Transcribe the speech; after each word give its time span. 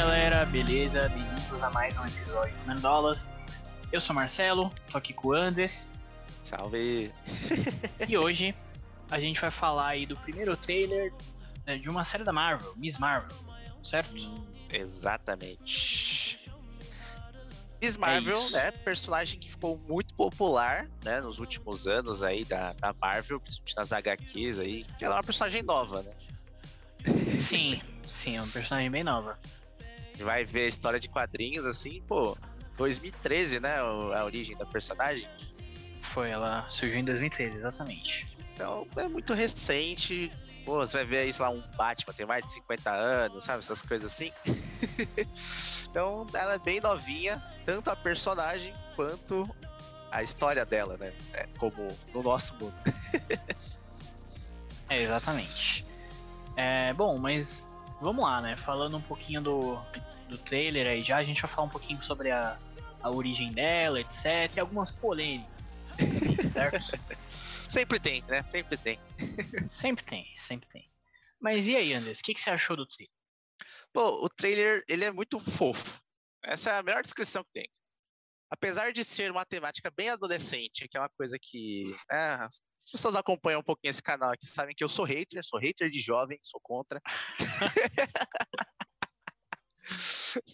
Galera, 0.00 0.46
beleza? 0.46 1.10
Bem-vindos 1.10 1.62
a 1.62 1.68
mais 1.68 1.94
um 1.98 2.06
episódio 2.06 2.56
do 2.56 2.66
Mendolas. 2.66 3.28
Eu 3.92 4.00
sou 4.00 4.16
Marcelo, 4.16 4.72
tô 4.90 4.96
aqui 4.96 5.12
com 5.12 5.28
o 5.28 5.32
Andes. 5.34 5.86
Salve! 6.42 7.12
e 8.08 8.16
hoje 8.16 8.54
a 9.10 9.20
gente 9.20 9.38
vai 9.38 9.50
falar 9.50 9.88
aí 9.88 10.06
do 10.06 10.16
primeiro 10.16 10.56
trailer 10.56 11.12
né, 11.66 11.76
de 11.76 11.90
uma 11.90 12.02
série 12.02 12.24
da 12.24 12.32
Marvel, 12.32 12.74
Miss 12.76 12.96
Marvel, 12.96 13.36
certo? 13.82 14.16
Hum, 14.16 14.42
exatamente. 14.72 16.50
Miss 17.82 17.96
é 17.96 17.98
Marvel, 17.98 18.40
é 18.40 18.50
né, 18.52 18.70
personagem 18.70 19.38
que 19.38 19.50
ficou 19.50 19.76
muito 19.86 20.14
popular, 20.14 20.88
né, 21.04 21.20
nos 21.20 21.38
últimos 21.38 21.86
anos 21.86 22.22
aí 22.22 22.46
da, 22.46 22.72
da 22.72 22.94
Marvel, 22.94 23.38
principalmente 23.38 23.76
nas 23.76 23.92
HQs 23.92 24.60
aí, 24.60 24.84
que 24.98 25.04
ela 25.04 25.16
é 25.16 25.18
uma 25.18 25.24
personagem 25.24 25.62
nova, 25.62 26.02
né? 26.02 26.12
Sim, 27.38 27.82
sim, 28.02 28.38
é 28.38 28.40
uma 28.40 28.50
personagem 28.50 28.90
bem 28.90 29.04
nova. 29.04 29.38
Vai 30.22 30.44
ver 30.44 30.64
a 30.64 30.68
história 30.68 31.00
de 31.00 31.08
quadrinhos 31.08 31.66
assim, 31.66 32.02
pô, 32.02 32.36
2013, 32.76 33.60
né, 33.60 33.78
a 33.78 34.24
origem 34.24 34.56
da 34.56 34.66
personagem. 34.66 35.28
Foi, 36.02 36.30
ela 36.30 36.66
surgiu 36.70 36.98
em 36.98 37.04
2013, 37.04 37.58
exatamente. 37.58 38.26
Então 38.52 38.86
é 38.96 39.06
muito 39.06 39.32
recente. 39.32 40.32
Pô, 40.64 40.76
você 40.76 40.98
vai 40.98 41.06
ver 41.06 41.18
aí, 41.18 41.32
sei 41.32 41.44
lá, 41.44 41.50
um 41.50 41.62
Batman 41.76 42.12
tem 42.12 42.26
mais 42.26 42.44
de 42.44 42.52
50 42.52 42.90
anos, 42.90 43.44
sabe? 43.44 43.60
Essas 43.60 43.82
coisas 43.82 44.10
assim. 44.10 44.32
então 45.88 46.26
ela 46.34 46.54
é 46.54 46.58
bem 46.58 46.80
novinha, 46.80 47.42
tanto 47.64 47.90
a 47.90 47.96
personagem 47.96 48.74
quanto 48.96 49.48
a 50.10 50.22
história 50.22 50.66
dela, 50.66 50.96
né? 50.98 51.12
É, 51.32 51.46
como 51.58 51.96
no 52.12 52.22
nosso 52.22 52.54
mundo. 52.54 52.74
é, 54.90 55.02
exatamente. 55.02 55.86
É, 56.56 56.92
bom, 56.92 57.16
mas 57.18 57.64
vamos 58.00 58.24
lá, 58.24 58.40
né? 58.40 58.56
Falando 58.56 58.96
um 58.96 59.02
pouquinho 59.02 59.40
do, 59.40 59.80
do 60.30 60.38
trailer 60.38 60.86
aí 60.86 61.02
já, 61.02 61.18
a 61.18 61.24
gente 61.24 61.42
vai 61.42 61.50
falar 61.50 61.66
um 61.66 61.70
pouquinho 61.70 62.02
sobre 62.02 62.30
a, 62.30 62.56
a 63.02 63.10
origem 63.10 63.50
dela, 63.50 64.00
etc. 64.00 64.56
E 64.56 64.60
algumas 64.60 64.90
polêmicas 64.90 65.60
certo? 66.52 66.78
sempre 67.30 67.98
tem, 67.98 68.22
né? 68.22 68.42
Sempre 68.42 68.76
tem. 68.76 68.98
sempre 69.70 70.04
tem, 70.04 70.26
sempre 70.36 70.68
tem. 70.68 70.90
Mas 71.40 71.66
e 71.66 71.76
aí, 71.76 71.92
Andres, 71.92 72.20
o 72.20 72.22
que, 72.22 72.34
que 72.34 72.40
você 72.40 72.50
achou 72.50 72.76
do 72.76 72.86
trailer? 72.86 73.14
Pô, 73.92 74.24
o 74.24 74.28
trailer, 74.28 74.84
ele 74.88 75.04
é 75.04 75.10
muito 75.10 75.38
fofo. 75.38 76.00
Essa 76.44 76.70
é 76.70 76.78
a 76.78 76.82
melhor 76.82 77.02
descrição 77.02 77.44
que 77.44 77.52
tem. 77.52 77.68
Apesar 78.50 78.92
de 78.92 79.04
ser 79.04 79.30
uma 79.30 79.44
temática 79.44 79.90
bem 79.90 80.10
adolescente, 80.10 80.88
que 80.88 80.96
é 80.96 81.00
uma 81.00 81.08
coisa 81.10 81.38
que 81.40 81.94
é, 82.10 82.16
as 82.16 82.62
pessoas 82.90 83.14
acompanham 83.14 83.60
um 83.60 83.64
pouquinho 83.64 83.90
esse 83.90 84.02
canal 84.02 84.32
aqui, 84.32 84.44
sabem 84.46 84.74
que 84.74 84.82
eu 84.82 84.88
sou 84.88 85.04
hater, 85.04 85.44
sou 85.44 85.58
hater 85.58 85.88
de 85.88 86.00
jovem, 86.00 86.38
sou 86.42 86.60
contra. 86.60 87.00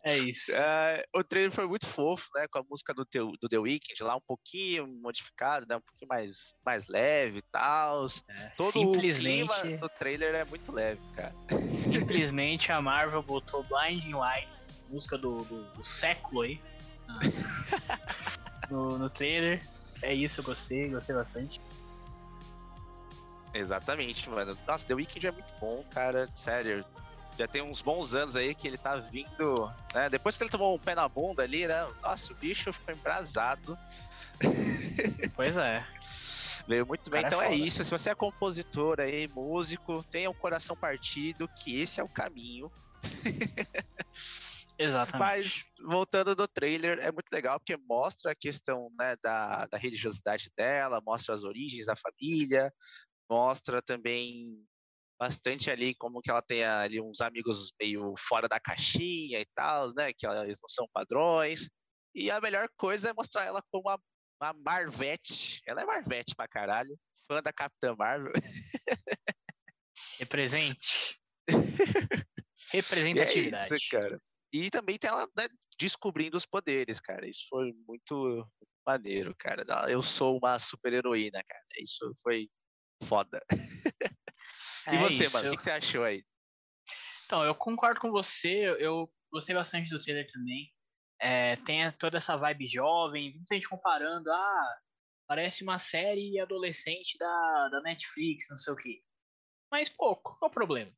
É 0.04 0.16
isso. 0.18 0.52
Uh, 0.52 1.20
o 1.20 1.24
trailer 1.24 1.52
foi 1.52 1.66
muito 1.66 1.86
fofo, 1.86 2.28
né? 2.34 2.46
Com 2.48 2.58
a 2.58 2.62
música 2.68 2.94
do, 2.94 3.04
teu, 3.04 3.32
do 3.40 3.48
The 3.48 3.58
Weeknd 3.58 4.02
lá, 4.02 4.16
um 4.16 4.20
pouquinho 4.20 4.86
modificado, 4.86 5.66
né? 5.68 5.76
Um 5.76 5.80
pouquinho 5.80 6.08
mais, 6.08 6.54
mais 6.64 6.86
leve 6.86 7.38
e 7.38 7.42
tal. 7.42 8.06
É, 8.28 8.48
Todo 8.56 8.72
simplesmente... 8.72 9.50
o 9.50 9.60
clima 9.60 9.78
do 9.78 9.88
trailer 9.88 10.34
é 10.34 10.44
muito 10.44 10.72
leve, 10.72 11.00
cara. 11.14 11.34
Simplesmente 11.92 12.70
a 12.72 12.80
Marvel 12.80 13.22
botou 13.22 13.64
Blinding 13.64 14.14
Lights, 14.14 14.72
música 14.88 15.18
do, 15.18 15.38
do, 15.44 15.64
do 15.72 15.84
século 15.84 16.42
aí, 16.42 16.60
no, 18.70 18.98
no 18.98 19.10
trailer. 19.10 19.62
É 20.02 20.14
isso, 20.14 20.40
eu 20.40 20.44
gostei, 20.44 20.88
gostei 20.88 21.14
bastante. 21.14 21.60
Exatamente, 23.52 24.28
mano. 24.28 24.56
Nossa, 24.66 24.86
The 24.86 24.94
Weeknd 24.94 25.26
é 25.26 25.32
muito 25.32 25.54
bom, 25.58 25.82
cara. 25.90 26.28
Sério 26.34 26.84
já 27.38 27.46
tem 27.46 27.62
uns 27.62 27.82
bons 27.82 28.14
anos 28.14 28.36
aí 28.36 28.54
que 28.54 28.66
ele 28.66 28.78
tá 28.78 28.96
vindo, 28.96 29.72
né? 29.94 30.08
Depois 30.08 30.36
que 30.36 30.44
ele 30.44 30.50
tomou 30.50 30.74
um 30.74 30.78
pé 30.78 30.94
na 30.94 31.08
bunda 31.08 31.42
ali, 31.42 31.66
né? 31.66 31.86
Nossa, 32.02 32.32
o 32.32 32.36
bicho 32.36 32.72
ficou 32.72 32.94
embrasado. 32.94 33.78
Pois 35.34 35.56
é. 35.56 35.86
Veio 36.66 36.86
muito 36.86 37.10
bem. 37.10 37.22
É 37.22 37.26
então 37.26 37.40
é, 37.40 37.52
é, 37.52 37.54
isso. 37.54 37.84
Se 37.84 37.90
você 37.90 38.10
é 38.10 38.14
compositor 38.14 39.00
aí, 39.00 39.28
músico, 39.28 40.02
tenha 40.10 40.28
o 40.28 40.32
um 40.32 40.36
coração 40.36 40.76
partido, 40.76 41.48
que 41.62 41.80
esse 41.80 42.00
é 42.00 42.04
o 42.04 42.08
caminho. 42.08 42.70
Exatamente. 44.78 45.18
Mas, 45.18 45.64
voltando 45.86 46.34
do 46.34 46.46
trailer, 46.46 46.98
é 46.98 47.10
muito 47.10 47.30
legal 47.32 47.58
porque 47.58 47.76
mostra 47.88 48.32
a 48.32 48.34
questão 48.34 48.90
né, 48.98 49.16
da, 49.22 49.66
da 49.66 49.78
religiosidade 49.78 50.50
dela, 50.56 51.00
mostra 51.04 51.34
as 51.34 51.44
origens 51.44 51.86
da 51.86 51.94
família, 51.96 52.70
mostra 53.30 53.80
também 53.80 54.62
bastante 55.18 55.70
ali 55.70 55.94
como 55.94 56.20
que 56.20 56.30
ela 56.30 56.42
tem 56.42 56.64
ali 56.64 57.00
uns 57.00 57.20
amigos 57.20 57.72
meio 57.80 58.14
fora 58.18 58.48
da 58.48 58.60
caixinha 58.60 59.40
e 59.40 59.46
tal, 59.54 59.88
né? 59.96 60.12
Que 60.12 60.26
eles 60.26 60.58
não 60.60 60.68
são 60.68 60.86
padrões. 60.92 61.68
E 62.14 62.30
a 62.30 62.40
melhor 62.40 62.68
coisa 62.76 63.10
é 63.10 63.14
mostrar 63.14 63.44
ela 63.44 63.62
como 63.70 63.88
uma, 63.88 64.00
uma 64.42 64.52
Marvete. 64.52 65.60
Ela 65.66 65.82
é 65.82 65.84
Marvete 65.84 66.34
pra 66.34 66.48
caralho. 66.48 66.98
Fã 67.26 67.42
da 67.42 67.52
Capitã 67.52 67.94
Marvel. 67.96 68.32
Represente. 70.18 71.18
Representatividade. 72.72 73.72
É 73.72 73.76
isso, 73.76 73.90
cara. 73.90 74.20
E 74.52 74.70
também 74.70 74.96
tem 74.96 75.10
ela 75.10 75.28
né, 75.36 75.48
descobrindo 75.78 76.36
os 76.36 76.46
poderes, 76.46 77.00
cara. 77.00 77.28
Isso 77.28 77.46
foi 77.48 77.72
muito 77.86 78.46
maneiro, 78.86 79.34
cara. 79.38 79.64
Eu 79.90 80.02
sou 80.02 80.38
uma 80.38 80.58
super 80.58 80.92
heroína, 80.92 81.42
cara. 81.46 81.64
Isso 81.78 82.10
foi 82.22 82.48
foda. 83.02 83.40
E 84.92 84.96
é 84.96 84.98
você, 84.98 85.24
isso. 85.24 85.34
mano, 85.34 85.48
o 85.48 85.50
que, 85.50 85.56
que 85.56 85.62
você 85.62 85.70
achou 85.70 86.04
aí? 86.04 86.24
Então, 87.24 87.42
eu 87.42 87.54
concordo 87.54 88.00
com 88.00 88.10
você, 88.10 88.76
eu 88.78 89.10
gostei 89.32 89.54
bastante 89.54 89.90
do 89.90 89.98
trailer 89.98 90.30
também. 90.32 90.72
É, 91.20 91.56
tem 91.56 91.90
toda 91.92 92.18
essa 92.18 92.36
vibe 92.36 92.68
jovem, 92.68 93.34
muita 93.34 93.54
gente 93.54 93.68
comparando, 93.68 94.30
ah, 94.30 94.76
parece 95.26 95.62
uma 95.62 95.78
série 95.78 96.38
adolescente 96.38 97.16
da, 97.18 97.68
da 97.70 97.80
Netflix, 97.80 98.46
não 98.50 98.58
sei 98.58 98.72
o 98.72 98.76
quê. 98.76 99.02
Mas, 99.70 99.88
pô, 99.88 100.14
qual 100.16 100.38
é 100.42 100.46
o 100.46 100.50
problema? 100.50 100.92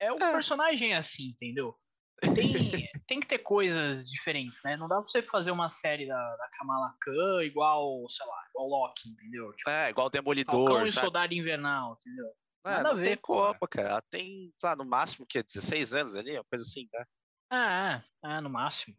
É 0.00 0.10
o 0.12 0.16
é. 0.16 0.32
personagem 0.32 0.94
assim, 0.94 1.28
entendeu? 1.28 1.76
Tem, 2.20 2.24
tem 3.06 3.20
que 3.20 3.26
ter 3.26 3.38
coisas 3.38 4.08
diferentes, 4.08 4.60
né? 4.64 4.76
Não 4.76 4.88
dá 4.88 4.96
pra 4.96 5.04
você 5.04 5.22
fazer 5.22 5.50
uma 5.50 5.68
série 5.68 6.06
da, 6.06 6.36
da 6.36 6.48
Kamala 6.58 6.94
Khan 7.00 7.44
igual, 7.44 8.08
sei 8.08 8.26
lá, 8.26 8.46
igual 8.48 8.68
Loki, 8.68 9.10
entendeu? 9.10 9.52
Tipo, 9.54 9.70
é, 9.70 9.90
igual 9.90 10.08
Demolidor, 10.08 10.68
Falcão 10.68 10.86
e 10.86 10.90
Soldado 10.90 11.34
Invernal, 11.34 11.98
entendeu? 12.00 12.32
É, 12.66 12.70
Nada 12.70 12.88
não 12.90 12.96
ver, 12.96 13.04
tem 13.04 13.16
como, 13.18 13.58
cara. 13.68 13.90
Ela 13.90 14.02
tem, 14.02 14.52
lá, 14.62 14.74
no 14.74 14.84
máximo, 14.86 15.26
que 15.26 15.42
16 15.42 15.92
anos 15.92 16.16
ali, 16.16 16.32
uma 16.32 16.44
coisa 16.44 16.64
assim, 16.64 16.88
né? 16.92 17.04
Ah, 17.50 18.04
ah 18.22 18.40
no 18.40 18.48
máximo. 18.48 18.96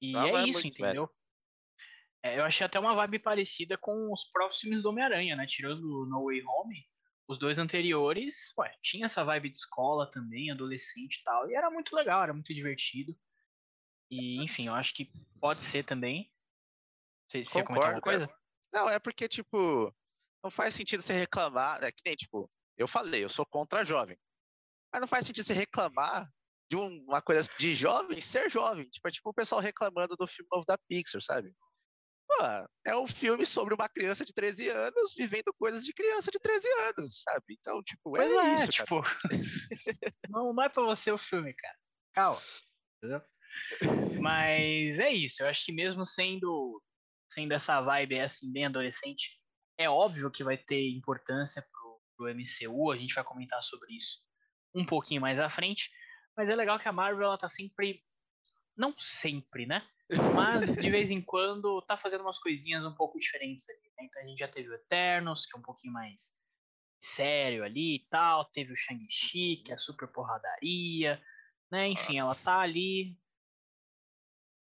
E 0.00 0.12
não, 0.12 0.22
é, 0.22 0.42
é 0.42 0.48
isso, 0.48 0.66
entendeu? 0.66 1.10
É, 2.22 2.38
eu 2.38 2.44
achei 2.44 2.66
até 2.66 2.80
uma 2.80 2.94
vibe 2.94 3.18
parecida 3.18 3.76
com 3.76 4.10
os 4.12 4.24
próximos 4.24 4.60
filmes 4.60 4.82
do 4.82 4.88
Homem-Aranha, 4.88 5.36
né? 5.36 5.46
Tirando 5.46 6.06
No 6.06 6.24
Way 6.24 6.42
Home, 6.42 6.88
os 7.28 7.38
dois 7.38 7.58
anteriores, 7.58 8.52
ué, 8.58 8.74
tinha 8.82 9.04
essa 9.04 9.22
vibe 9.22 9.50
de 9.50 9.58
escola 9.58 10.10
também, 10.10 10.50
adolescente 10.50 11.16
e 11.16 11.22
tal. 11.22 11.50
E 11.50 11.54
era 11.54 11.70
muito 11.70 11.94
legal, 11.94 12.22
era 12.22 12.32
muito 12.32 12.54
divertido. 12.54 13.16
E, 14.10 14.42
enfim, 14.42 14.68
eu 14.68 14.74
acho 14.74 14.94
que 14.94 15.10
pode 15.40 15.60
ser 15.60 15.84
também. 15.84 16.32
Você, 17.28 17.44
você 17.44 17.62
Concordo, 17.62 17.82
alguma 17.82 18.00
coisa? 18.00 18.30
Não, 18.72 18.88
é 18.88 18.98
porque, 18.98 19.28
tipo, 19.28 19.94
não 20.42 20.50
faz 20.50 20.74
sentido 20.74 21.02
você 21.02 21.12
reclamar, 21.12 21.82
é 21.82 21.90
que 21.92 22.02
nem, 22.04 22.14
tipo, 22.14 22.48
eu 22.76 22.88
falei, 22.88 23.24
eu 23.24 23.28
sou 23.28 23.46
contra 23.46 23.84
jovem. 23.84 24.18
Mas 24.92 25.00
não 25.00 25.08
faz 25.08 25.26
sentido 25.26 25.44
você 25.44 25.54
reclamar 25.54 26.30
de 26.68 26.76
uma 26.76 27.22
coisa 27.22 27.48
de 27.58 27.74
jovem 27.74 28.20
ser 28.20 28.50
jovem. 28.50 28.88
Tipo, 28.88 29.08
é 29.08 29.10
tipo 29.10 29.30
o 29.30 29.34
pessoal 29.34 29.60
reclamando 29.60 30.16
do 30.16 30.26
filme 30.26 30.48
novo 30.50 30.64
da 30.66 30.76
Pixar, 30.88 31.22
sabe? 31.22 31.54
Pô, 32.28 32.34
é 32.84 32.96
um 32.96 33.06
filme 33.06 33.46
sobre 33.46 33.72
uma 33.72 33.88
criança 33.88 34.24
de 34.24 34.34
13 34.34 34.68
anos 34.68 35.14
vivendo 35.16 35.54
coisas 35.58 35.84
de 35.84 35.92
criança 35.92 36.30
de 36.30 36.40
13 36.40 36.68
anos, 36.88 37.22
sabe? 37.22 37.44
Então, 37.50 37.80
tipo, 37.82 38.16
é, 38.16 38.26
é 38.26 38.54
isso, 38.54 38.68
tipo, 38.68 39.00
não, 40.28 40.52
não 40.52 40.64
é 40.64 40.68
pra 40.68 40.82
você 40.82 41.12
o 41.12 41.18
filme, 41.18 41.54
cara. 41.54 41.76
Calma. 42.12 42.40
Entendeu? 42.98 43.22
Mas 44.20 44.98
é 44.98 45.12
isso, 45.12 45.42
eu 45.42 45.48
acho 45.48 45.64
que 45.64 45.72
mesmo 45.72 46.04
sendo, 46.04 46.82
sendo 47.32 47.52
essa 47.52 47.80
vibe 47.80 48.20
assim, 48.20 48.50
bem 48.52 48.66
adolescente, 48.66 49.40
é 49.78 49.88
óbvio 49.88 50.30
que 50.30 50.42
vai 50.42 50.58
ter 50.58 50.88
importância 50.88 51.64
pro 52.16 52.28
MCU, 52.34 52.90
a 52.90 52.96
gente 52.96 53.14
vai 53.14 53.24
comentar 53.24 53.62
sobre 53.62 53.94
isso 53.94 54.24
um 54.74 54.84
pouquinho 54.84 55.20
mais 55.20 55.40
à 55.40 55.48
frente, 55.48 55.90
mas 56.36 56.50
é 56.50 56.54
legal 56.54 56.78
que 56.78 56.88
a 56.88 56.92
Marvel 56.92 57.26
ela 57.26 57.38
tá 57.38 57.48
sempre 57.48 58.04
não 58.76 58.94
sempre, 58.98 59.64
né? 59.64 59.86
Mas 60.34 60.74
de 60.74 60.90
vez 60.90 61.10
em 61.10 61.20
quando 61.24 61.80
tá 61.82 61.96
fazendo 61.96 62.20
umas 62.20 62.38
coisinhas 62.38 62.84
um 62.84 62.94
pouco 62.94 63.18
diferentes 63.18 63.68
ali. 63.70 63.92
Né? 63.98 64.04
Então 64.04 64.22
a 64.22 64.26
gente 64.26 64.38
já 64.38 64.48
teve 64.48 64.68
o 64.68 64.74
Eternos, 64.74 65.46
que 65.46 65.56
é 65.56 65.58
um 65.58 65.62
pouquinho 65.62 65.94
mais 65.94 66.34
sério 67.00 67.64
ali 67.64 67.96
e 67.96 68.06
tal, 68.08 68.44
teve 68.46 68.72
o 68.72 68.76
Shang-Chi, 68.76 69.62
que 69.64 69.72
é 69.72 69.76
super 69.76 70.08
porradaria, 70.08 71.22
né? 71.70 71.88
Enfim, 71.88 72.18
Nossa. 72.18 72.50
ela 72.50 72.58
tá 72.58 72.62
ali 72.62 73.18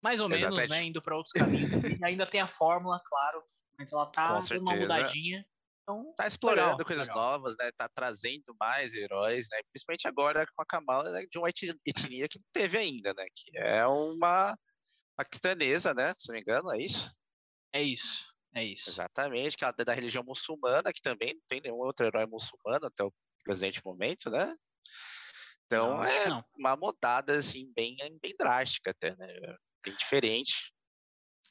mais 0.02 0.20
ou 0.20 0.28
menos, 0.28 0.68
né, 0.68 0.84
indo 0.84 1.02
para 1.02 1.16
outros 1.16 1.32
caminhos. 1.32 1.72
ainda 2.04 2.24
tem 2.24 2.40
a 2.40 2.46
fórmula, 2.46 3.00
claro, 3.04 3.42
mas 3.76 3.92
ela 3.92 4.06
tá 4.06 4.38
dando 4.38 4.60
uma 4.60 4.76
mudadinha 4.76 5.44
Então, 5.88 6.12
tá 6.14 6.26
explorando 6.26 6.72
legal, 6.72 6.86
coisas 6.86 7.08
legal. 7.08 7.22
novas, 7.22 7.56
né? 7.58 7.70
Tá 7.72 7.88
trazendo 7.88 8.54
mais 8.60 8.94
heróis, 8.94 9.48
né? 9.50 9.58
Principalmente 9.72 10.06
agora 10.06 10.46
com 10.54 10.62
a 10.62 10.66
Kamala 10.66 11.10
né? 11.10 11.24
de 11.30 11.38
uma 11.38 11.48
etnia 11.48 12.28
que 12.28 12.38
não 12.38 12.46
teve 12.52 12.76
ainda, 12.76 13.14
né? 13.14 13.24
Que 13.34 13.56
é 13.56 13.86
uma 13.86 14.54
paquistanesa, 15.16 15.94
né? 15.94 16.12
Se 16.18 16.28
não 16.28 16.34
me 16.34 16.42
engano, 16.42 16.70
é 16.74 16.78
isso? 16.78 17.10
É 17.72 17.82
isso, 17.82 18.22
é 18.54 18.64
isso. 18.64 18.90
Exatamente, 18.90 19.56
que 19.56 19.64
ela 19.64 19.74
é 19.78 19.84
da 19.84 19.94
religião 19.94 20.22
muçulmana, 20.22 20.92
que 20.92 21.00
também 21.00 21.32
não 21.32 21.42
tem 21.48 21.62
nenhum 21.62 21.76
outro 21.76 22.06
herói 22.06 22.26
muçulmano 22.26 22.84
até 22.84 23.02
o 23.02 23.12
presente 23.42 23.82
momento, 23.82 24.28
né? 24.28 24.54
Então 25.64 25.96
Não, 25.96 26.04
é 26.04 26.28
não. 26.28 26.44
uma 26.58 26.76
mudada 26.76 27.34
assim 27.38 27.72
bem, 27.74 27.96
bem 28.20 28.34
drástica 28.38 28.90
até, 28.90 29.16
né? 29.16 29.26
Bem 29.82 29.96
diferente. 29.96 30.70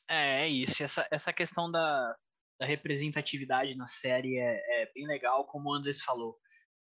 É, 0.07 0.41
é 0.45 0.49
isso. 0.49 0.83
Essa, 0.83 1.07
essa 1.11 1.33
questão 1.33 1.71
da, 1.71 2.15
da 2.59 2.65
representatividade 2.65 3.75
na 3.75 3.87
série 3.87 4.37
é, 4.37 4.83
é 4.83 4.91
bem 4.93 5.07
legal, 5.07 5.45
como 5.45 5.69
o 5.69 5.73
Andres 5.73 6.01
falou. 6.01 6.37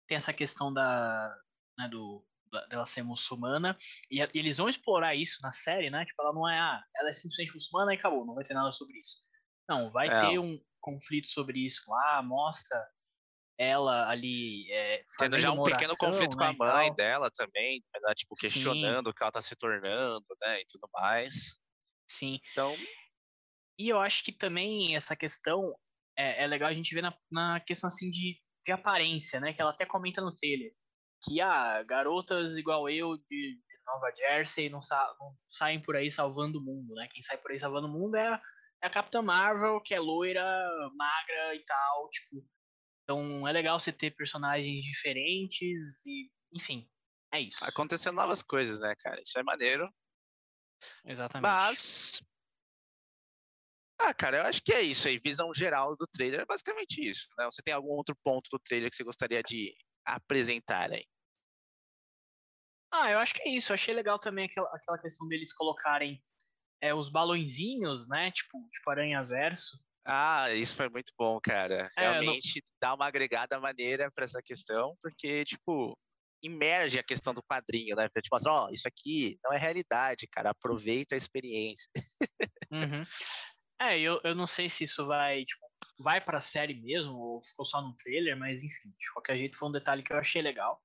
Tem 0.08 0.18
essa 0.18 0.34
questão 0.34 0.74
da, 0.74 1.36
né, 1.78 1.88
do, 1.90 2.25
da- 2.52 2.66
dela 2.68 2.86
ser 2.86 3.04
muçulmana, 3.04 3.78
e, 4.12 4.22
a- 4.24 4.30
e 4.34 4.40
eles 4.40 4.58
vão 4.58 4.69
explorar 4.69 5.16
isso 5.16 5.40
na 5.44 5.52
série, 5.52 5.90
né? 5.90 6.06
Tipo, 6.06 6.22
ela 6.24 6.34
não 6.34 6.50
é, 6.50 6.60
ah, 6.60 6.84
ela 6.98 7.10
é 7.10 7.13
simplesmente 7.13 7.54
muçulmana 7.56 7.94
e 7.94 7.98
acabou, 7.98 8.25
não 8.25 8.36
vai 8.36 8.44
ter 8.44 8.54
nada 8.54 8.72
sobre 8.72 9.00
isso. 9.00 9.18
Não, 9.69 9.92
vai 9.92 10.10
É. 10.10 10.19
ter 10.19 10.40
um 10.40 10.60
conflito 10.81 11.28
sobre 11.30 11.66
isso 11.66 11.84
lá, 11.90 12.22
mostra 12.24 12.78
ela 13.57 14.10
ali 14.10 14.72
é, 14.72 15.04
Tendo 15.18 15.38
já 15.38 15.52
um 15.52 15.56
uma 15.56 15.64
pequeno 15.64 15.96
oração, 15.96 15.98
conflito 15.98 16.36
com 16.38 16.44
né, 16.44 16.50
a 16.50 16.54
e 16.54 16.57
mãe 16.57 16.94
dela 16.96 17.30
também, 17.31 17.84
né? 18.04 18.14
tipo, 18.16 18.36
Sim. 18.36 18.42
questionando 18.42 19.07
o 19.07 19.14
que 19.14 19.22
ela 19.24 19.31
tá 19.31 19.42
se 19.42 19.56
tornando, 19.56 20.25
né? 20.42 20.62
E 20.62 20.66
tudo 20.66 20.90
mais. 20.94 21.60
Sim. 22.07 22.40
Então, 22.52 22.75
E 23.81 23.89
eu 23.89 24.00
acho 24.00 24.24
que 24.24 24.31
também 24.31 24.95
essa 24.95 25.16
questão 25.16 25.75
é, 26.16 26.44
é 26.44 26.48
legal 26.48 26.69
a 26.69 26.74
gente 26.74 26.94
ver 26.94 27.01
na, 27.01 27.18
na 27.31 27.60
questão 27.62 27.88
assim 27.88 28.12
de, 28.12 28.39
de 28.63 28.72
aparência, 28.72 29.39
né? 29.39 29.54
Que 29.54 29.62
ela 29.62 29.72
até 29.72 29.88
comenta 29.88 30.22
no 30.22 30.36
trailer. 30.36 30.72
Que 31.24 31.42
ah, 31.42 31.81
garotas 31.81 32.56
igual 32.56 32.88
eu 32.88 33.18
de, 33.28 33.60
Nova 33.88 34.13
Jersey 34.16 34.69
não, 34.69 34.83
sa 34.83 35.16
não 35.19 35.36
saem 35.50 35.81
por 35.81 35.95
aí 35.95 36.12
salvando 36.12 36.60
o 36.60 36.63
mundo, 36.63 36.94
né? 36.94 37.07
Quem 37.12 37.24
sai 37.24 37.39
por 37.39 37.50
aí 37.50 37.57
salvando 37.57 37.88
o 37.88 37.92
mundo 37.92 38.16
é, 38.16 38.28
a- 38.28 38.42
é 38.83 38.86
a 38.86 38.89
Capitã 38.89 39.19
Marvel, 39.24 39.81
que 39.81 39.95
é 39.95 40.00
loira, 40.00 40.45
magra 40.95 41.56
e 41.56 41.66
tal, 41.66 42.10
tipo. 42.12 42.48
Então 43.04 43.48
é 43.48 43.51
legal 43.51 43.80
você 43.80 43.92
ter 43.92 44.12
personagens 44.12 44.83
diferentes 44.83 46.06
e, 46.06 46.30
enfim, 46.54 46.88
é 47.33 47.42
isso. 47.42 47.66
acontecendo 47.66 48.16
novas 48.16 48.44
coisas, 48.44 48.80
né, 48.81 48.94
cara? 49.00 49.19
Isso 49.22 49.39
é 49.39 49.44
maneiro. 49.44 49.92
Exatamente. 51.04 51.51
Mas. 51.51 52.22
Ah, 54.03 54.13
cara, 54.13 54.38
eu 54.38 54.44
acho 54.44 54.62
que 54.63 54.74
é 54.74 54.81
isso 54.81 55.07
aí. 55.07 55.19
Visão 55.19 55.53
geral 55.53 55.95
do 55.95 56.07
trailer 56.07 56.42
é 56.42 56.45
basicamente 56.45 57.00
isso, 57.01 57.27
né? 57.38 57.45
Você 57.45 57.62
tem 57.62 57.74
algum 57.74 57.89
outro 57.92 58.15
ponto 58.24 58.50
do 58.51 58.59
trailer 58.59 58.89
que 58.89 58.95
você 58.95 59.03
gostaria 59.03 59.42
de 59.44 59.74
apresentar 60.06 60.92
aí? 60.92 61.06
Ah, 62.94 63.12
eu 63.12 63.19
acho 63.19 63.33
que 63.33 63.42
é 63.44 63.50
isso. 63.50 63.71
Eu 63.71 63.75
achei 63.75 63.94
legal 63.94 64.19
também 64.19 64.45
aquela, 64.45 64.68
aquela 64.74 64.98
questão 64.98 65.27
deles 65.27 65.53
colocarem 65.53 66.21
é, 66.81 66.94
os 66.94 67.09
balõezinhos, 67.09 68.07
né? 68.09 68.31
Tipo, 68.31 68.59
tipo 68.71 68.89
Aranha 68.92 69.24
Verso. 69.24 69.77
Ah, 70.06 70.51
isso 70.54 70.75
foi 70.75 70.89
muito 70.89 71.13
bom, 71.18 71.39
cara. 71.39 71.89
É, 71.97 72.21
não- 72.21 72.36
Realmente 72.36 72.62
dá 72.81 72.94
uma 72.95 73.06
agregada 73.07 73.59
maneira 73.59 74.12
pra 74.12 74.24
essa 74.25 74.42
questão, 74.44 74.95
porque, 75.01 75.44
tipo, 75.45 75.95
imerge 76.44 76.97
a 77.00 77.04
questão 77.04 77.33
do 77.33 77.44
quadrinho, 77.44 77.95
né? 77.95 78.09
Tipo 78.21 78.36
assim, 78.36 78.50
ó, 78.50 78.69
isso 78.71 78.88
aqui 78.88 79.38
não 79.44 79.54
é 79.54 79.57
realidade, 79.59 80.27
cara. 80.27 80.50
Aproveita 80.51 81.13
a 81.15 81.18
experiência. 81.18 81.88
Uhum. 82.71 83.06
É, 83.81 84.00
eu, 84.00 84.22
eu 84.24 84.36
não 84.36 84.45
sei 84.45 84.69
se 84.69 84.83
isso 84.83 85.07
vai, 85.07 85.44
tipo, 85.44 85.66
vai 85.98 86.22
pra 86.22 86.39
série 86.39 86.75
mesmo, 86.75 87.13
ou 87.13 87.42
ficou 87.42 87.66
só 87.66 87.81
no 87.81 87.95
trailer, 87.95 88.38
mas 88.38 88.62
enfim, 88.63 88.89
de 88.89 89.12
qualquer 89.12 89.36
jeito 89.38 89.57
foi 89.57 89.69
um 89.69 89.72
detalhe 89.72 90.04
que 90.04 90.13
eu 90.13 90.18
achei 90.18 90.39
legal. 90.39 90.80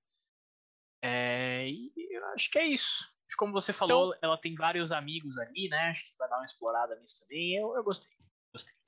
É, 1.04 1.68
e 1.68 1.92
eu 2.10 2.24
acho 2.28 2.50
que 2.50 2.58
é 2.58 2.66
isso. 2.66 3.06
Como 3.36 3.52
você 3.52 3.70
falou, 3.72 4.16
ela 4.22 4.40
tem 4.40 4.54
vários 4.54 4.92
amigos 4.92 5.36
ali, 5.36 5.68
né? 5.68 5.90
Acho 5.90 6.04
que 6.04 6.16
vai 6.16 6.28
dar 6.28 6.38
uma 6.38 6.46
explorada 6.46 6.98
nisso 6.98 7.20
também. 7.20 7.56
Eu, 7.56 7.76
eu 7.76 7.84
gostei. 7.84 8.08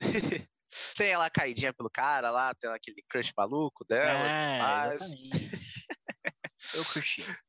Tem 0.95 1.09
ela 1.09 1.29
caidinha 1.29 1.73
pelo 1.73 1.89
cara 1.89 2.29
lá, 2.29 2.53
tem 2.53 2.69
aquele 2.69 3.03
crush 3.09 3.33
maluco 3.35 3.83
dela 3.85 4.27
É, 4.29 4.93
exatamente. 4.93 5.85
eu 6.75 6.85
curti. 6.85 7.21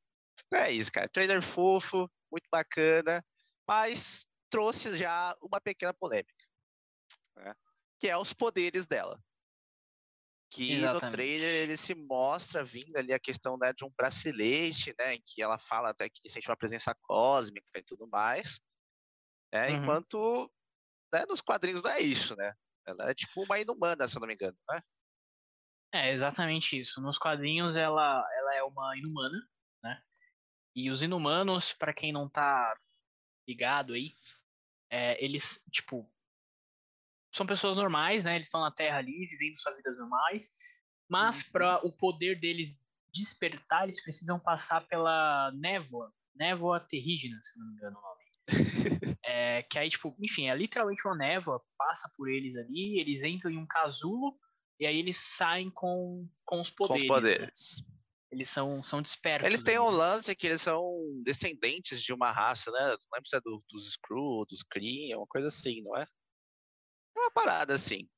É 0.53 0.71
isso, 0.73 0.91
cara. 0.91 1.09
Trailer 1.09 1.43
fofo, 1.43 2.11
muito 2.31 2.49
bacana, 2.51 3.25
mas 3.69 4.27
trouxe 4.51 4.99
já 4.99 5.37
uma 5.41 5.61
pequena 5.61 5.95
polêmica, 5.95 6.40
né? 7.37 7.55
que 7.99 8.09
é 8.09 8.17
os 8.17 8.33
poderes 8.33 8.87
dela. 8.87 9.23
Que 10.53 10.73
no 10.73 10.77
Exatamente. 10.79 11.13
trailer 11.13 11.55
ele 11.55 11.77
se 11.77 11.95
mostra 11.95 12.65
vindo 12.65 12.97
ali 12.97 13.13
a 13.13 13.21
questão 13.21 13.57
né, 13.57 13.73
de 13.73 13.85
um 13.85 13.91
bracelete, 13.91 14.93
né, 14.99 15.15
em 15.15 15.23
que 15.25 15.41
ela 15.41 15.59
fala 15.59 15.91
até 15.91 16.09
que 16.09 16.29
sente 16.29 16.51
uma 16.51 16.57
presença 16.57 16.95
cósmica 17.03 17.79
e 17.79 17.83
tudo 17.83 18.09
mais. 18.09 18.59
né, 19.53 19.71
Uhum. 19.71 19.77
Enquanto 19.77 20.53
né, 21.13 21.25
nos 21.29 21.41
quadrinhos 21.41 21.83
não 21.83 21.91
é 21.91 22.01
isso, 22.01 22.35
né? 22.37 22.53
Ela 22.87 23.11
é 23.11 23.15
tipo 23.15 23.43
uma 23.45 23.59
inumana, 23.61 24.07
se 24.09 24.17
eu 24.17 24.21
não 24.21 24.27
me 24.27 24.35
engano, 24.35 24.57
né? 24.69 24.81
É 25.93 26.13
exatamente 26.13 26.81
isso. 26.81 27.01
Nos 27.01 27.19
quadrinhos 27.19 27.77
ela, 27.77 28.25
ela 28.33 28.55
é 28.55 28.63
uma 28.63 28.97
inumana, 28.97 29.39
né? 29.83 30.03
E 30.75 30.91
os 30.91 31.03
inumanos, 31.03 31.73
pra 31.73 31.93
quem 31.93 32.13
não 32.13 32.29
tá 32.29 32.77
ligado 33.49 33.93
aí, 33.93 34.13
é, 34.89 35.23
eles, 35.23 35.61
tipo, 35.71 36.11
são 37.33 37.47
pessoas 37.47 37.77
normais, 37.77 38.25
né? 38.25 38.35
Eles 38.35 38.47
estão 38.47 38.61
na 38.61 38.71
Terra 38.71 38.99
ali, 38.99 39.27
vivendo 39.27 39.59
suas 39.59 39.77
vidas 39.77 39.97
normais, 39.99 40.51
mas 41.09 41.43
Uhum. 41.43 41.51
para 41.53 41.87
o 41.87 41.93
poder 41.93 42.39
deles 42.41 42.77
despertar, 43.13 43.85
eles 43.85 44.03
precisam 44.03 44.39
passar 44.39 44.87
pela 44.87 45.51
névoa, 45.53 46.13
névoa 46.35 46.81
terrígena, 46.81 47.39
se 47.43 47.59
não 47.59 47.67
me 47.67 47.75
engano 47.75 47.99
o 47.99 48.03
nome. 48.03 48.21
É, 49.25 49.63
que 49.65 49.79
aí, 49.79 49.89
tipo, 49.89 50.17
enfim, 50.21 50.49
é 50.49 50.57
literalmente 50.57 51.07
uma 51.07 51.17
névoa, 51.17 51.63
passa 51.77 52.11
por 52.17 52.29
eles 52.29 52.57
ali, 52.57 52.99
eles 52.99 53.23
entram 53.23 53.51
em 53.51 53.59
um 53.59 53.67
casulo 53.67 54.37
e 54.79 54.87
aí 54.87 54.97
eles 54.99 55.17
saem 55.17 55.71
com, 55.71 56.29
com 56.45 56.61
os 56.61 56.71
Com 56.71 56.87
poderes. 56.89 57.03
os 57.03 57.09
né? 57.09 57.15
poderes. 57.15 57.85
Eles 58.33 58.49
são, 58.49 58.83
são 58.83 59.03
despertos. 59.03 59.47
Eles 59.47 59.63
têm 59.63 59.77
ali, 59.77 59.85
um 59.85 59.91
né? 59.91 59.97
lance 59.99 60.35
que 60.35 60.47
eles 60.47 60.63
são 60.63 60.83
descendentes 61.25 62.03
de 62.03 62.13
uma 62.13 62.33
raça, 62.33 62.71
né? 62.71 62.81
Não 62.81 63.09
lembro 63.13 63.29
se 63.29 63.37
é 63.37 63.41
do- 63.41 63.63
dos 63.69 63.89
Skrull, 63.89 64.47
dos 64.47 64.63
Kree, 64.63 65.15
uma 65.15 65.27
coisa 65.27 65.49
assim, 65.49 65.83
não 65.83 65.97
é? 65.97 66.07
É 67.21 67.23
uma 67.23 67.31
parada 67.31 67.75
assim. 67.75 68.09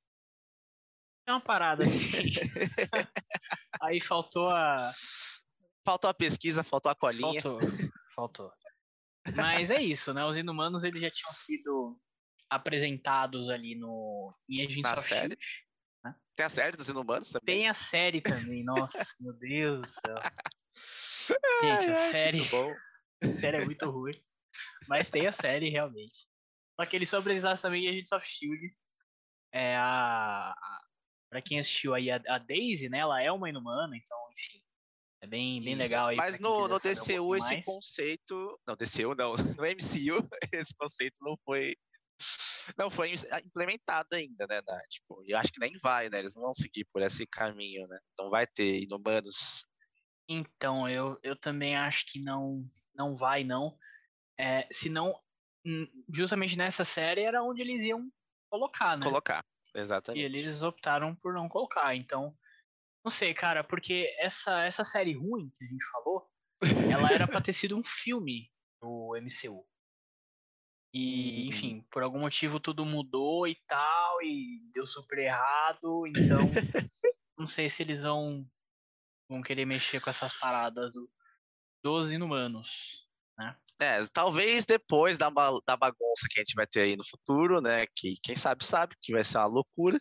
É 1.27 1.33
uma 1.33 1.41
parada 1.41 1.85
assim. 1.85 2.09
aí 3.83 4.01
faltou 4.01 4.49
a. 4.49 4.77
Faltou 5.85 6.09
a 6.09 6.15
pesquisa, 6.15 6.63
faltou 6.63 6.93
a 6.93 6.95
colinha. 6.95 7.43
Faltou. 7.43 7.69
Faltou. 8.15 8.53
Mas 9.35 9.71
é 9.71 9.83
isso, 9.83 10.15
né? 10.15 10.25
Os 10.25 10.37
inumanos 10.37 10.85
eles 10.85 11.01
já 11.01 11.11
tinham 11.11 11.33
sido 11.33 12.01
apresentados 12.49 13.49
ali 13.49 13.75
no 13.75 14.33
em 14.49 14.65
Agents 14.65 14.83
Na 14.83 14.97
série? 14.97 15.37
Shield. 15.39 15.63
Tem 16.35 16.47
a 16.47 16.49
série 16.49 16.77
dos 16.77 16.89
Inumanos 16.89 17.31
também. 17.31 17.57
Tem 17.57 17.69
a 17.69 17.75
série 17.75 18.21
também, 18.21 18.65
nossa, 18.65 19.15
meu 19.21 19.33
Deus 19.35 19.81
do 19.83 19.89
céu. 19.89 20.17
Gente, 21.63 21.91
a 21.91 22.11
série, 22.11 22.41
a 23.23 23.41
série 23.41 23.57
é 23.59 23.65
muito 23.65 23.91
ruim. 23.91 24.15
Mas 24.89 25.11
tem 25.11 25.27
a 25.27 25.33
série, 25.33 25.69
realmente. 25.69 26.27
Só 26.81 26.87
que 26.87 26.97
eles 26.97 27.09
são 27.09 27.21
apresentados 27.21 27.61
também 27.61 27.85
em 27.85 27.89
Agents 27.91 28.13
of 28.13 28.27
Shield. 28.27 28.75
É 29.53 29.77
a. 29.77 30.55
a 30.57 30.81
pra 31.29 31.41
quem 31.41 31.59
assistiu 31.59 31.95
aí, 31.95 32.11
a, 32.11 32.21
a 32.29 32.39
Daisy, 32.39 32.91
né? 32.91 32.99
Ela 32.99 33.23
é 33.23 33.33
uma 33.33 33.49
inumana, 33.49 33.97
então, 33.97 34.19
enfim. 34.33 34.63
É 35.23 35.27
bem, 35.27 35.63
bem 35.63 35.75
Isso. 35.75 35.83
legal 35.83 36.09
aí. 36.09 36.17
Mas 36.17 36.41
no, 36.41 36.67
no 36.67 36.75
um 36.75 36.79
DCU 36.79 37.05
pouquinho 37.07 37.37
esse 37.37 37.55
mais. 37.55 37.65
conceito. 37.65 38.61
Não, 38.67 38.77
DCU 38.77 39.15
não. 39.15 39.35
No 39.63 39.65
MCU, 39.65 40.29
esse 40.53 40.75
conceito 40.77 41.17
não 41.21 41.37
foi. 41.45 41.77
Não 42.79 42.91
foi 42.91 43.15
implementado 43.45 44.09
ainda, 44.13 44.47
né? 44.47 44.61
né, 44.67 44.83
Tipo, 44.89 45.23
eu 45.27 45.37
acho 45.37 45.51
que 45.53 45.59
nem 45.61 45.73
vai, 45.83 46.09
né? 46.09 46.19
Eles 46.19 46.35
não 46.35 46.43
vão 46.43 46.53
seguir 46.53 46.85
por 46.93 47.03
esse 47.03 47.27
caminho, 47.27 47.87
né? 47.89 47.99
Não 48.19 48.31
vai 48.31 48.47
ter 48.47 48.83
inumanos. 48.83 49.67
Então, 50.29 50.89
eu, 50.89 51.19
eu 51.23 51.35
também 51.35 51.77
acho 51.77 52.05
que 52.07 52.21
não, 52.21 52.65
não 52.95 53.17
vai, 53.17 53.43
não. 53.43 53.77
É, 54.39 54.69
senão, 54.73 55.13
justamente 56.13 56.57
nessa 56.57 56.85
série 56.85 57.23
era 57.23 57.43
onde 57.43 57.63
eles 57.63 57.85
iam 57.85 58.09
colocar, 58.53 58.97
né? 58.99 59.05
colocar. 59.05 59.43
E 59.75 59.81
Exatamente. 59.81 60.25
eles 60.25 60.63
optaram 60.63 61.17
por 61.17 61.33
não 61.33 61.49
colocar. 61.49 61.95
Então, 61.97 62.37
não 63.05 63.11
sei, 63.11 63.35
cara, 63.35 63.65
porque 63.65 64.15
essa, 64.19 64.63
essa 64.65 64.85
série 64.85 65.15
ruim 65.15 65.51
que 65.51 65.65
a 65.65 65.69
gente 65.69 65.85
falou, 65.91 66.29
ela 66.91 67.13
era 67.13 67.27
pra 67.27 67.41
ter 67.41 67.53
sido 67.55 67.77
um 67.79 67.83
filme 67.85 68.53
do 68.81 69.17
MCU. 69.17 69.67
E, 70.95 71.43
Uhum. 71.43 71.49
enfim, 71.49 71.87
por 71.91 72.03
algum 72.03 72.21
motivo 72.21 72.61
tudo 72.61 72.85
mudou 72.85 73.47
e 73.49 73.57
tal, 73.67 74.23
e 74.23 74.61
deu 74.75 74.87
super 74.87 75.19
errado, 75.19 76.07
então 76.07 76.39
não 77.39 77.47
sei 77.47 77.71
se 77.71 77.83
eles 77.83 78.03
vão, 78.03 78.47
vão 79.29 79.43
querer 79.43 79.67
mexer 79.67 80.01
com 80.03 80.11
essas 80.11 80.39
paradas 80.39 80.93
do, 80.93 81.11
dos 81.83 82.13
inumanos. 82.13 83.02
É, 83.83 84.01
talvez 84.13 84.65
depois 84.65 85.19
da, 85.19 85.29
da 85.67 85.77
bagunça 85.77 86.29
que 86.31 86.39
a 86.39 86.43
gente 86.43 86.55
vai 86.55 86.67
ter 86.67 86.83
aí 86.83 86.97
no 86.97 87.05
futuro, 87.05 87.61
né? 87.61 87.85
Que 87.97 88.15
quem 88.23 88.37
sabe 88.37 88.65
sabe 88.65 88.95
que 89.03 89.13
vai 89.13 89.25
ser 89.25 89.39
uma 89.39 89.47
loucura. 89.47 89.99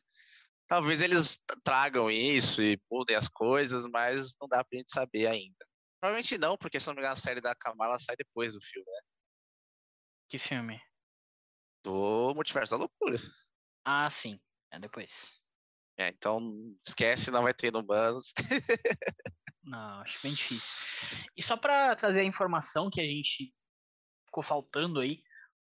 talvez 0.67 1.01
eles 1.01 1.39
tragam 1.63 2.09
isso 2.09 2.61
e 2.61 2.79
mudem 2.89 3.15
as 3.15 3.27
coisas, 3.27 3.85
mas 3.88 4.35
não 4.39 4.47
dá 4.47 4.63
pra 4.63 4.77
gente 4.77 4.91
saber 4.91 5.25
ainda. 5.27 5.65
Provavelmente 6.00 6.38
não, 6.38 6.57
porque 6.57 6.79
se 6.79 6.88
não 6.88 6.93
me 6.93 7.01
engano, 7.01 7.13
a 7.13 7.17
série 7.17 7.41
da 7.41 7.55
Kamala 7.55 7.97
sai 7.97 8.15
depois 8.15 8.53
do 8.53 8.61
filme, 8.61 8.85
né? 8.88 9.00
Que 10.29 10.38
filme? 10.38 10.79
Do 11.83 12.33
Multiverso 12.35 12.71
da 12.71 12.77
Loucura. 12.77 13.17
Ah, 13.83 14.09
sim. 14.09 14.39
É 14.71 14.79
depois. 14.79 15.41
É, 15.97 16.09
então 16.09 16.38
esquece, 16.88 17.31
não 17.31 17.43
vai 17.43 17.53
ter 17.53 17.75
humanos. 17.75 18.31
não, 19.63 20.01
acho 20.01 20.22
bem 20.24 20.34
difícil. 20.34 20.89
E 21.36 21.41
só 21.41 21.56
para 21.56 21.96
trazer 21.96 22.22
a 22.22 22.25
informação 22.25 22.89
que 22.89 23.00
a 23.00 23.06
gente 23.06 23.53
ficou 24.25 24.44
faltando 24.44 25.00
aí, 25.00 25.24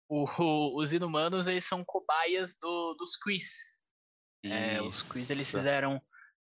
o, 0.09 0.25
o, 0.41 0.81
os 0.81 0.93
inumanos 0.93 1.47
eles 1.47 1.65
são 1.65 1.83
cobaias 1.83 2.55
do, 2.55 2.95
dos 2.95 3.15
Quiz. 3.15 3.77
É, 4.43 4.81
os 4.81 5.11
Quiz 5.11 5.29
eles 5.29 5.49
fizeram 5.49 6.01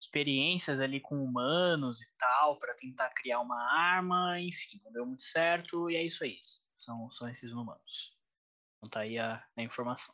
experiências 0.01 0.79
ali 0.79 0.99
com 0.99 1.23
humanos 1.23 2.01
e 2.01 2.07
tal 2.17 2.57
para 2.59 2.75
tentar 2.75 3.09
criar 3.13 3.39
uma 3.39 3.61
arma, 3.71 4.39
enfim, 4.39 4.79
não 4.83 4.91
deu 4.91 5.05
muito 5.05 5.23
certo 5.23 5.89
e 5.89 5.95
é 5.95 6.03
isso 6.03 6.23
aí. 6.23 6.39
São, 6.75 7.09
são 7.11 7.29
esses 7.29 7.51
humanos. 7.51 8.15
Então 8.77 8.89
tá 8.89 8.99
aí 9.01 9.17
a, 9.17 9.43
a 9.55 9.61
informação. 9.61 10.13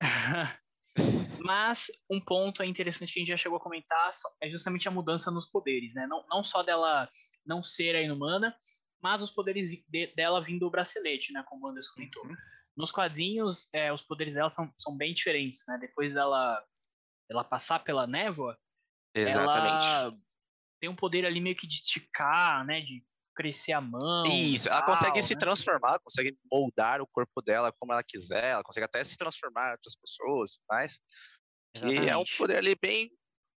Mas 1.40 1.90
um 2.10 2.20
ponto 2.20 2.62
é 2.62 2.66
interessante 2.66 3.12
que 3.12 3.18
a 3.18 3.22
gente 3.22 3.28
já 3.28 3.36
chegou 3.36 3.58
a 3.58 3.60
comentar 3.60 4.10
é 4.40 4.48
justamente 4.48 4.88
a 4.88 4.90
mudança 4.90 5.30
nos 5.30 5.46
poderes, 5.46 5.94
né? 5.94 6.06
Não, 6.06 6.24
não 6.28 6.42
só 6.42 6.62
dela 6.62 7.08
não 7.44 7.62
ser 7.62 7.96
a 7.96 8.02
inumana, 8.02 8.56
mas 9.02 9.20
os 9.20 9.30
poderes 9.30 9.68
de, 9.70 10.14
dela 10.14 10.42
vindo 10.42 10.60
do 10.60 10.70
bracelete, 10.70 11.32
né? 11.32 11.44
Como 11.48 11.66
o 11.66 11.70
Anderson 11.70 11.94
comentou. 11.94 12.26
Uhum. 12.26 12.36
Nos 12.76 12.90
quadrinhos, 12.90 13.68
é, 13.72 13.92
os 13.92 14.02
poderes 14.02 14.34
dela 14.34 14.50
são, 14.50 14.72
são 14.78 14.96
bem 14.96 15.14
diferentes, 15.14 15.64
né? 15.68 15.78
Depois 15.80 16.12
dela, 16.14 16.62
dela 17.28 17.44
passar 17.44 17.80
pela 17.80 18.06
névoa, 18.06 18.58
Exatamente. 19.14 19.84
ela 19.84 20.16
tem 20.80 20.90
um 20.90 20.96
poder 20.96 21.24
ali 21.24 21.40
meio 21.40 21.56
que 21.56 21.66
de 21.66 21.74
esticar, 21.74 22.64
né? 22.64 22.80
De 22.80 23.04
crescer 23.34 23.72
a 23.72 23.80
mão. 23.80 24.24
Isso, 24.26 24.68
ela 24.68 24.82
tal, 24.82 24.90
consegue 24.90 25.16
né? 25.16 25.22
se 25.22 25.36
transformar, 25.36 25.98
consegue 26.00 26.36
moldar 26.50 27.00
o 27.00 27.06
corpo 27.06 27.42
dela 27.42 27.72
como 27.78 27.92
ela 27.92 28.02
quiser, 28.02 28.52
ela 28.52 28.62
consegue 28.62 28.84
até 28.84 29.02
se 29.02 29.16
transformar 29.16 29.68
em 29.68 29.72
outras 29.72 29.94
pessoas, 29.96 30.58
mas 30.70 31.00
que 31.74 32.08
é 32.08 32.16
um 32.16 32.24
poder 32.38 32.58
ali 32.58 32.76
bem 32.80 33.10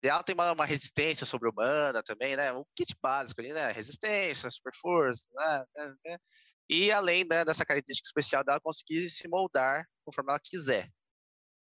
ela 0.08 0.22
tem 0.22 0.34
uma, 0.34 0.52
uma 0.52 0.66
resistência 0.66 1.26
sobre-humana 1.26 2.02
também, 2.02 2.36
né? 2.36 2.52
Um 2.52 2.64
kit 2.76 2.94
básico 3.02 3.40
ali, 3.40 3.52
né? 3.52 3.72
Resistência, 3.72 4.50
super 4.50 4.72
força, 4.74 5.26
né? 5.34 5.64
né, 5.74 5.94
né? 6.04 6.18
E 6.68 6.90
além 6.90 7.24
né, 7.24 7.44
dessa 7.44 7.64
característica 7.64 8.06
especial 8.06 8.44
dela 8.44 8.60
conseguir 8.60 9.08
se 9.08 9.28
moldar 9.28 9.86
conforme 10.04 10.30
ela 10.30 10.40
quiser. 10.42 10.90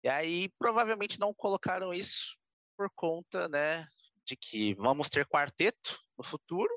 E 0.03 0.09
aí 0.09 0.49
provavelmente 0.59 1.19
não 1.19 1.35
colocaram 1.35 1.93
isso 1.93 2.37
por 2.77 2.89
conta, 2.95 3.49
né, 3.49 3.87
de 4.25 4.37
que 4.37 4.75
vamos 4.75 5.09
ter 5.09 5.27
quarteto 5.27 5.99
no 6.17 6.25
futuro 6.25 6.73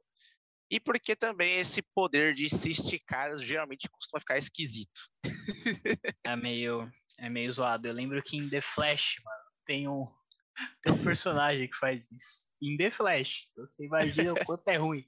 e 0.72 0.80
porque 0.80 1.18
também 1.18 1.58
esse 1.58 1.82
poder 1.82 2.34
de 2.34 2.48
se 2.48 2.72
esticar 2.72 3.36
geralmente 3.36 3.90
costuma 3.90 4.22
ficar 4.22 4.38
esquisito. 4.38 5.02
é 6.26 6.36
meio, 6.38 6.90
é 7.20 7.30
meio 7.30 7.52
zoado. 7.52 7.90
Eu 7.90 7.94
lembro 7.94 8.24
que 8.24 8.38
em 8.38 8.50
The 8.50 8.62
Flash, 8.62 9.16
mano, 9.22 9.44
tem 9.66 9.90
um, 9.90 10.08
tem 10.82 10.94
um 10.94 11.04
personagem 11.04 11.68
que 11.68 11.76
faz 11.76 12.10
isso. 12.10 12.50
Em 12.62 12.78
The 12.78 12.90
Flash. 12.90 13.50
Você 13.58 13.86
imagina 13.86 14.32
o 14.32 14.46
quanto 14.46 14.66
é 14.70 14.78
ruim. 14.78 15.06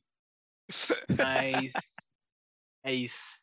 Mas 1.18 1.72
é 2.84 2.94
isso. 2.94 3.40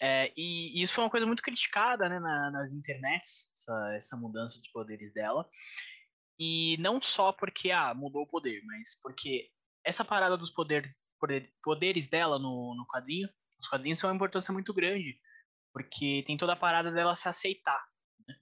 É, 0.00 0.32
e, 0.34 0.78
e, 0.78 0.82
isso 0.82 0.94
foi 0.94 1.04
uma 1.04 1.10
coisa 1.10 1.26
muito 1.26 1.42
criticada 1.42 2.08
né, 2.08 2.18
na, 2.18 2.50
nas 2.50 2.72
internets, 2.72 3.50
essa, 3.52 3.94
essa 3.94 4.16
mudança 4.16 4.60
de 4.62 4.72
poderes 4.72 5.12
dela. 5.12 5.46
E 6.38 6.76
não 6.78 7.02
só 7.02 7.32
porque 7.32 7.70
ah, 7.70 7.94
mudou 7.94 8.22
o 8.22 8.26
poder, 8.26 8.62
mas 8.64 8.98
porque 9.02 9.50
essa 9.84 10.04
parada 10.04 10.36
dos 10.36 10.50
poderes 10.50 10.98
poderes 11.62 12.08
dela 12.08 12.38
no, 12.38 12.74
no 12.74 12.86
quadrinho, 12.86 13.28
os 13.58 13.68
quadrinhos 13.68 13.98
são 13.98 14.10
uma 14.10 14.16
importância 14.16 14.52
muito 14.52 14.72
grande, 14.72 15.18
porque 15.72 16.22
tem 16.26 16.36
toda 16.36 16.52
a 16.52 16.56
parada 16.56 16.90
dela 16.90 17.14
se 17.14 17.28
aceitar. 17.28 17.82
Né? 18.26 18.36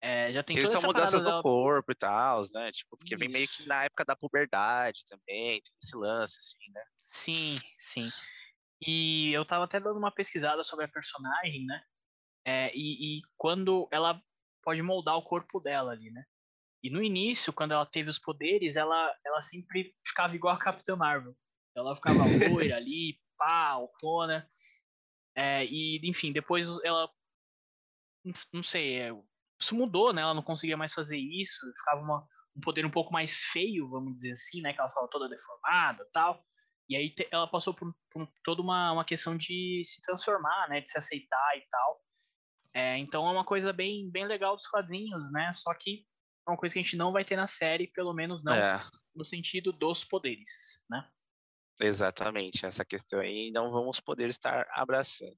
É, 0.00 0.32
já 0.32 0.42
tem 0.42 0.56
Eles 0.56 0.70
são 0.70 0.82
mudanças 0.82 1.22
do 1.22 1.28
dela... 1.28 1.42
corpo 1.42 1.92
e 1.92 1.94
tal, 1.94 2.42
né? 2.54 2.70
Tipo, 2.72 2.96
porque 2.96 3.14
Isso. 3.14 3.20
vem 3.20 3.28
meio 3.28 3.48
que 3.48 3.66
na 3.66 3.84
época 3.84 4.04
da 4.04 4.16
puberdade 4.16 5.04
também, 5.06 5.60
tem 5.60 5.74
esse 5.82 5.96
lance, 5.96 6.38
assim, 6.38 6.72
né? 6.72 6.82
Sim, 7.08 7.58
sim. 7.78 8.08
E 8.80 9.32
eu 9.32 9.44
tava 9.44 9.64
até 9.64 9.78
dando 9.78 9.98
uma 9.98 10.12
pesquisada 10.12 10.64
sobre 10.64 10.86
a 10.86 10.88
personagem, 10.88 11.66
né? 11.66 11.82
É, 12.44 12.74
e, 12.74 13.18
e 13.18 13.22
quando 13.36 13.86
ela 13.92 14.20
pode 14.62 14.80
moldar 14.82 15.16
o 15.16 15.22
corpo 15.22 15.60
dela 15.60 15.92
ali, 15.92 16.10
né? 16.10 16.24
E 16.82 16.88
no 16.88 17.02
início, 17.02 17.52
quando 17.52 17.72
ela 17.72 17.84
teve 17.84 18.08
os 18.08 18.18
poderes, 18.18 18.76
ela, 18.76 19.14
ela 19.24 19.42
sempre 19.42 19.94
ficava 20.06 20.34
igual 20.34 20.54
a 20.54 20.58
Capitã 20.58 20.96
Marvel. 20.96 21.36
Ela 21.80 21.96
ficava 21.96 22.24
loira 22.50 22.76
ali, 22.76 23.18
pá, 23.36 23.68
autona. 23.68 24.48
É, 25.34 25.64
e, 25.64 26.00
enfim, 26.04 26.32
depois 26.32 26.68
ela. 26.84 27.10
Não 28.52 28.62
sei, 28.62 29.00
é, 29.00 29.10
isso 29.60 29.74
mudou, 29.74 30.12
né? 30.12 30.22
Ela 30.22 30.34
não 30.34 30.42
conseguia 30.42 30.76
mais 30.76 30.92
fazer 30.92 31.18
isso, 31.18 31.60
ficava 31.78 32.00
uma, 32.00 32.26
um 32.56 32.60
poder 32.60 32.84
um 32.84 32.90
pouco 32.90 33.12
mais 33.12 33.42
feio, 33.44 33.88
vamos 33.88 34.14
dizer 34.14 34.32
assim, 34.32 34.60
né? 34.60 34.72
Que 34.72 34.80
ela 34.80 34.88
ficava 34.88 35.08
toda 35.08 35.28
deformada 35.28 36.06
tal. 36.12 36.44
E 36.88 36.96
aí 36.96 37.10
te, 37.10 37.28
ela 37.30 37.46
passou 37.46 37.72
por, 37.72 37.94
por, 38.10 38.28
toda 38.44 38.60
uma, 38.60 38.92
uma 38.92 39.04
questão 39.04 39.36
de 39.36 39.82
se 39.84 40.00
transformar, 40.02 40.68
né? 40.68 40.80
De 40.80 40.90
se 40.90 40.98
aceitar 40.98 41.56
e 41.56 41.66
tal. 41.70 42.00
É, 42.74 42.98
então 42.98 43.26
é 43.26 43.32
uma 43.32 43.44
coisa 43.44 43.72
bem, 43.72 44.10
bem 44.10 44.26
legal 44.26 44.56
dos 44.56 44.66
quadrinhos, 44.66 45.30
né? 45.32 45.52
Só 45.52 45.72
que 45.74 46.06
é 46.46 46.50
uma 46.50 46.56
coisa 46.56 46.72
que 46.72 46.78
a 46.78 46.82
gente 46.82 46.96
não 46.96 47.12
vai 47.12 47.24
ter 47.24 47.36
na 47.36 47.46
série, 47.46 47.86
pelo 47.86 48.12
menos 48.12 48.44
não 48.44 48.54
é. 48.54 48.80
no 49.14 49.24
sentido 49.24 49.72
dos 49.72 50.04
poderes, 50.04 50.80
né? 50.88 51.08
Exatamente, 51.80 52.66
essa 52.66 52.84
questão 52.84 53.20
aí 53.20 53.50
não 53.50 53.70
vamos 53.70 54.00
poder 54.00 54.28
estar 54.28 54.66
abraçando. 54.72 55.36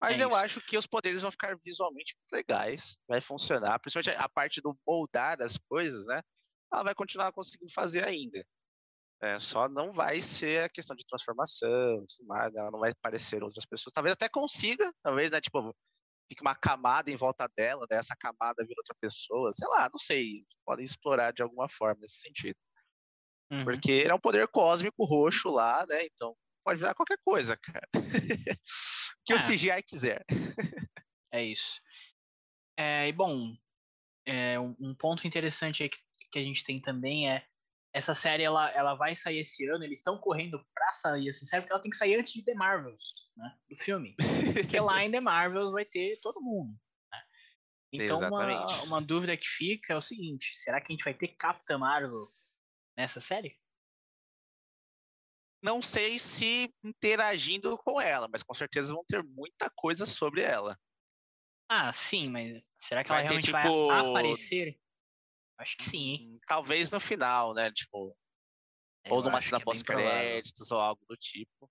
Mas 0.00 0.20
é 0.20 0.24
eu 0.24 0.34
acho 0.34 0.60
que 0.60 0.76
os 0.76 0.86
poderes 0.86 1.22
vão 1.22 1.30
ficar 1.30 1.56
visualmente 1.64 2.14
legais, 2.30 2.98
vai 3.08 3.20
funcionar, 3.20 3.78
principalmente 3.78 4.22
a 4.22 4.28
parte 4.28 4.60
do 4.60 4.78
moldar 4.86 5.40
as 5.40 5.56
coisas, 5.56 6.04
né? 6.06 6.20
Ela 6.70 6.82
vai 6.82 6.94
continuar 6.94 7.32
conseguindo 7.32 7.72
fazer 7.72 8.04
ainda. 8.04 8.44
É, 9.22 9.38
só 9.40 9.66
não 9.66 9.90
vai 9.90 10.20
ser 10.20 10.64
a 10.64 10.68
questão 10.68 10.94
de 10.94 11.06
transformação, 11.06 12.04
mais, 12.24 12.54
ela 12.54 12.70
não 12.70 12.78
vai 12.78 12.92
parecer 13.00 13.42
outras 13.42 13.64
pessoas. 13.64 13.92
Talvez 13.94 14.12
até 14.12 14.28
consiga, 14.28 14.92
talvez, 15.02 15.30
né? 15.30 15.40
Tipo, 15.40 15.74
fique 16.28 16.42
uma 16.42 16.54
camada 16.54 17.10
em 17.10 17.16
volta 17.16 17.48
dela, 17.56 17.86
dessa 17.88 18.14
camada 18.14 18.66
vira 18.66 18.78
outra 18.78 18.94
pessoa, 19.00 19.50
sei 19.52 19.66
lá, 19.68 19.88
não 19.88 19.98
sei. 19.98 20.42
Podem 20.66 20.84
explorar 20.84 21.32
de 21.32 21.42
alguma 21.42 21.66
forma 21.68 21.96
nesse 22.02 22.20
sentido. 22.20 22.56
Uhum. 23.50 23.64
Porque 23.64 23.92
ele 23.92 24.10
é 24.10 24.14
um 24.14 24.20
poder 24.20 24.48
cósmico 24.48 25.04
roxo 25.04 25.48
lá, 25.48 25.86
né? 25.88 26.04
Então 26.04 26.36
pode 26.64 26.80
virar 26.80 26.94
qualquer 26.94 27.18
coisa, 27.18 27.56
cara. 27.56 27.88
que 29.24 29.32
é. 29.32 29.36
o 29.36 29.38
CGI 29.38 29.82
quiser. 29.86 30.24
é 31.32 31.44
isso. 31.44 31.80
É, 32.76 33.08
e 33.08 33.12
bom, 33.12 33.54
é, 34.26 34.58
um 34.58 34.94
ponto 34.94 35.26
interessante 35.26 35.82
aí 35.82 35.88
que, 35.88 35.98
que 36.32 36.38
a 36.38 36.42
gente 36.42 36.64
tem 36.64 36.80
também 36.80 37.30
é 37.30 37.46
essa 37.96 38.12
série 38.12 38.42
ela, 38.42 38.70
ela 38.72 38.94
vai 38.94 39.14
sair 39.14 39.38
esse 39.38 39.66
ano, 39.70 39.82
eles 39.82 40.00
estão 40.00 40.18
correndo 40.18 40.62
pra 40.74 40.92
sair 40.92 41.30
essa 41.30 41.46
série, 41.46 41.62
porque 41.62 41.72
ela 41.72 41.80
tem 41.80 41.90
que 41.90 41.96
sair 41.96 42.16
antes 42.16 42.30
de 42.30 42.44
The 42.44 42.52
Marvels, 42.52 43.14
né? 43.34 43.56
Do 43.70 43.76
filme. 43.78 44.14
Porque 44.52 44.78
lá 44.78 45.02
em 45.02 45.10
The 45.10 45.20
Marvels 45.20 45.72
vai 45.72 45.86
ter 45.86 46.18
todo 46.20 46.42
mundo. 46.42 46.78
Né? 47.10 47.18
Então, 47.94 48.18
uma, 48.18 48.82
uma 48.82 49.00
dúvida 49.00 49.34
que 49.34 49.48
fica 49.48 49.94
é 49.94 49.96
o 49.96 50.02
seguinte: 50.02 50.52
será 50.56 50.78
que 50.78 50.92
a 50.92 50.94
gente 50.94 51.04
vai 51.04 51.14
ter 51.14 51.28
Capitã 51.28 51.78
Marvel 51.78 52.26
nessa 52.96 53.20
série? 53.20 53.58
Não 55.62 55.82
sei 55.82 56.18
se 56.18 56.72
interagindo 56.84 57.76
com 57.78 58.00
ela, 58.00 58.28
mas 58.30 58.42
com 58.42 58.54
certeza 58.54 58.94
vão 58.94 59.04
ter 59.06 59.22
muita 59.22 59.70
coisa 59.74 60.06
sobre 60.06 60.42
ela. 60.42 60.78
Ah, 61.68 61.92
sim, 61.92 62.30
mas 62.30 62.70
será 62.76 63.02
que 63.02 63.08
vai 63.08 63.20
ela 63.20 63.28
realmente 63.28 63.52
ter, 63.52 63.60
tipo... 63.60 63.86
vai 63.88 63.98
aparecer? 63.98 64.80
Acho 65.58 65.76
que 65.76 65.84
sim. 65.84 66.10
Hein? 66.10 66.40
Talvez 66.46 66.90
no 66.90 67.00
final, 67.00 67.54
né? 67.54 67.72
Tipo, 67.72 68.16
é, 69.04 69.12
ou 69.12 69.22
numa 69.22 69.40
cena 69.40 69.56
é 69.56 69.64
pós-créditos 69.64 70.70
ou 70.70 70.78
algo 70.78 71.04
do 71.08 71.16
tipo. 71.16 71.70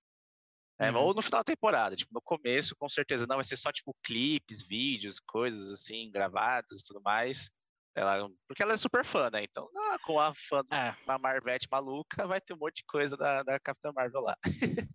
É, 0.79 0.91
uhum. 0.91 0.97
Ou 0.97 1.13
no 1.13 1.21
final 1.21 1.39
da 1.39 1.43
temporada, 1.45 1.95
tipo, 1.95 2.13
no 2.13 2.21
começo, 2.21 2.75
com 2.75 2.89
certeza 2.89 3.25
não, 3.25 3.37
vai 3.37 3.45
ser 3.45 3.55
só, 3.55 3.71
tipo, 3.71 3.95
clipes, 4.03 4.61
vídeos, 4.61 5.19
coisas 5.19 5.69
assim, 5.69 6.11
gravadas 6.11 6.81
e 6.81 6.85
tudo 6.85 7.01
mais. 7.01 7.49
Ela, 7.95 8.29
porque 8.45 8.61
ela 8.61 8.73
é 8.73 8.77
super 8.77 9.05
fã, 9.05 9.29
né? 9.29 9.43
Então, 9.43 9.69
ah, 9.73 9.97
com 10.03 10.19
a 10.19 10.33
fã 10.33 10.61
é. 10.69 10.93
uma 11.05 11.17
Marvete 11.17 11.67
maluca, 11.71 12.27
vai 12.27 12.41
ter 12.41 12.53
um 12.53 12.57
monte 12.57 12.77
de 12.77 12.85
coisa 12.85 13.15
da, 13.15 13.41
da 13.41 13.57
Capitã 13.57 13.93
Marvel 13.95 14.21
lá. 14.21 14.37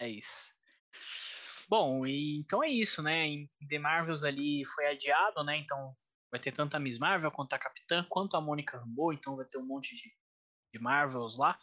é 0.00 0.08
isso. 0.08 0.52
Bom, 1.68 2.04
e, 2.04 2.40
então 2.40 2.64
é 2.64 2.68
isso, 2.68 3.00
né? 3.00 3.26
Em 3.26 3.48
The 3.68 3.78
Marvels 3.78 4.24
ali 4.24 4.64
foi 4.66 4.86
adiado, 4.88 5.44
né? 5.44 5.56
Então 5.56 5.94
vai 6.28 6.40
ter 6.40 6.50
tanto 6.50 6.76
a 6.76 6.80
Miss 6.80 6.98
Marvel 6.98 7.30
quanto 7.30 7.52
a 7.52 7.58
Capitã, 7.58 8.04
quanto 8.08 8.36
a 8.36 8.40
Mônica 8.40 8.76
Rambeau, 8.76 9.12
então 9.12 9.36
vai 9.36 9.46
ter 9.46 9.58
um 9.58 9.66
monte 9.66 9.94
de, 9.94 10.12
de 10.74 10.80
Marvels 10.80 11.38
lá. 11.38 11.56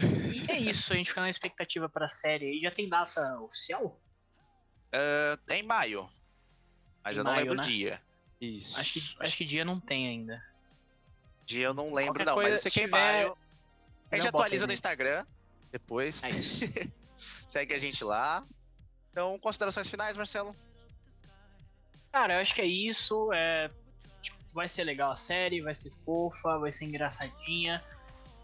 E 0.00 0.50
é 0.50 0.58
isso, 0.58 0.92
a 0.92 0.96
gente 0.96 1.08
fica 1.08 1.20
na 1.20 1.30
expectativa 1.30 1.88
para 1.88 2.04
a 2.04 2.08
série 2.08 2.46
aí. 2.46 2.60
Já 2.60 2.70
tem 2.70 2.88
data 2.88 3.40
oficial? 3.40 4.00
Uh, 4.94 5.40
é 5.48 5.56
em 5.56 5.62
maio. 5.64 6.08
Mas 7.02 7.16
em 7.16 7.20
eu 7.20 7.24
não 7.24 7.32
maio, 7.32 7.44
lembro 7.44 7.56
né? 7.56 7.62
o 7.62 7.66
dia. 7.66 8.02
Isso. 8.40 8.78
Acho 8.78 8.92
que, 8.92 9.16
acho 9.20 9.36
que 9.36 9.44
dia 9.44 9.64
não 9.64 9.80
tem 9.80 10.08
ainda. 10.08 10.42
Dia 11.44 11.66
eu 11.66 11.74
não 11.74 11.94
lembro, 11.94 12.14
Qualquer 12.14 12.26
não, 12.26 12.34
coisa 12.34 12.50
mas 12.50 12.58
eu 12.58 12.62
sei 12.62 12.70
que 12.70 12.80
é 12.80 12.82
em 12.82 12.86
tiver, 12.86 13.22
maio. 13.22 13.38
A 14.10 14.16
gente 14.16 14.28
atualiza 14.28 14.64
no 14.64 14.68
mesmo. 14.68 14.74
Instagram 14.74 15.26
depois. 15.70 16.22
É. 16.24 16.28
Segue 17.48 17.74
a 17.74 17.78
gente 17.78 18.04
lá. 18.04 18.44
Então, 19.10 19.38
considerações 19.38 19.88
finais, 19.88 20.16
Marcelo? 20.16 20.54
Cara, 22.12 22.34
eu 22.34 22.40
acho 22.40 22.54
que 22.54 22.60
é 22.60 22.66
isso. 22.66 23.32
É, 23.32 23.70
tipo, 24.20 24.36
vai 24.52 24.68
ser 24.68 24.84
legal 24.84 25.10
a 25.10 25.16
série, 25.16 25.60
vai 25.60 25.74
ser 25.74 25.90
fofa, 25.90 26.58
vai 26.58 26.72
ser 26.72 26.84
engraçadinha. 26.84 27.82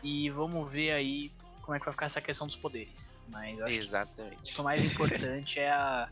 E 0.02 0.30
vamos 0.30 0.70
ver 0.70 0.92
aí 0.92 1.30
como 1.62 1.76
é 1.76 1.78
que 1.78 1.84
vai 1.84 1.92
ficar 1.92 2.06
essa 2.06 2.20
questão 2.20 2.46
dos 2.46 2.56
poderes. 2.56 3.20
Mas 3.28 3.58
eu 3.58 3.64
acho 3.64 3.74
Exatamente. 3.74 4.54
que 4.54 4.60
o 4.60 4.64
mais 4.64 4.84
importante 4.84 5.60
é 5.60 5.70
a, 5.70 6.08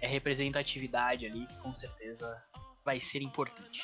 é 0.00 0.06
a 0.06 0.10
representatividade 0.10 1.26
ali, 1.26 1.46
que 1.46 1.56
com 1.58 1.74
certeza 1.74 2.42
vai 2.88 2.98
ser 2.98 3.20
importante. 3.20 3.82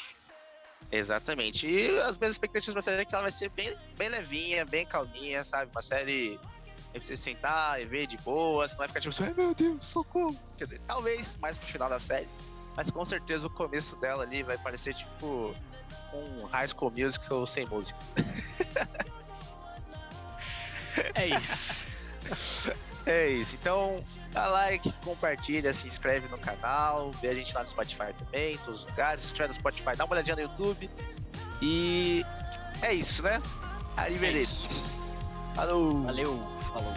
Exatamente. 0.90 1.66
E 1.66 2.00
as 2.00 2.16
minhas 2.16 2.32
expectativas 2.32 2.72
pra 2.72 2.80
série 2.80 3.02
é 3.02 3.04
que 3.04 3.14
ela 3.14 3.24
vai 3.24 3.30
ser 3.30 3.50
bem, 3.50 3.76
bem 3.98 4.08
levinha, 4.08 4.64
bem 4.64 4.86
calminha, 4.86 5.44
sabe? 5.44 5.70
Uma 5.70 5.82
série 5.82 6.40
pra 6.90 7.02
você 7.02 7.14
sentar 7.14 7.82
e 7.82 7.84
ver 7.84 8.06
de 8.06 8.16
boa, 8.18 8.66
você 8.66 8.72
não 8.72 8.78
vai 8.78 8.88
ficar 8.88 9.00
tipo 9.00 9.14
assim, 9.14 9.24
ai 9.24 9.34
meu 9.34 9.54
Deus, 9.54 9.84
socorro. 9.84 10.34
Dizer, 10.56 10.80
talvez 10.86 11.36
mais 11.36 11.58
pro 11.58 11.66
final 11.66 11.90
da 11.90 12.00
série, 12.00 12.28
mas 12.74 12.90
com 12.90 13.04
certeza 13.04 13.46
o 13.46 13.50
começo 13.50 13.94
dela 14.00 14.22
ali 14.22 14.42
vai 14.42 14.56
parecer 14.56 14.94
tipo 14.94 15.54
um 16.14 16.46
High 16.46 16.68
School 16.68 16.90
Musical 16.90 17.46
sem 17.46 17.66
música. 17.66 17.98
É 21.16 21.26
isso. 21.26 21.84
É 23.04 23.28
isso. 23.28 23.56
Então, 23.56 24.04
dá 24.34 24.48
like, 24.48 24.92
compartilha, 25.04 25.72
se 25.72 25.86
inscreve 25.86 26.28
no 26.28 26.36
canal, 26.36 27.12
vê 27.12 27.28
a 27.28 27.34
gente 27.34 27.54
lá 27.54 27.62
no 27.62 27.68
Spotify 27.68 28.12
também, 28.18 28.54
em 28.54 28.58
todos 28.58 28.80
os 28.80 28.86
lugares. 28.86 29.22
Se 29.22 29.28
estiver 29.28 29.46
no 29.46 29.54
Spotify, 29.54 29.96
dá 29.96 30.04
uma 30.04 30.12
olhadinha 30.14 30.34
no 30.34 30.42
YouTube. 30.42 30.90
E 31.62 32.24
é 32.82 32.92
isso, 32.92 33.22
né? 33.22 33.40
É 33.96 34.00
Arrivederci. 34.00 34.68
isso. 34.68 34.84
Falou! 35.54 36.02
Valeu, 36.02 36.36
falou. 36.72 36.92